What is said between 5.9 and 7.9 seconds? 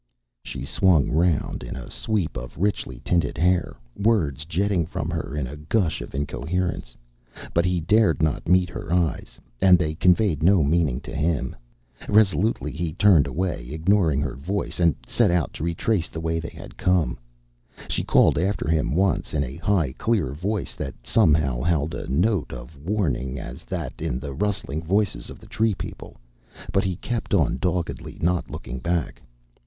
of incoherence. But he